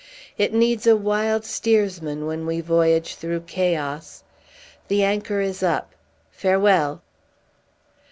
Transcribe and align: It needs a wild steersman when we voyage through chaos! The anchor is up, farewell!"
It 0.35 0.51
needs 0.51 0.87
a 0.87 0.95
wild 0.95 1.45
steersman 1.45 2.25
when 2.25 2.47
we 2.47 2.59
voyage 2.59 3.13
through 3.13 3.41
chaos! 3.41 4.23
The 4.87 5.03
anchor 5.03 5.41
is 5.41 5.61
up, 5.61 5.91
farewell!" 6.31 7.03